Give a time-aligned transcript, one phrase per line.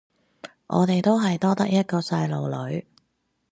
[0.65, 2.87] 我哋都係多得一個細路女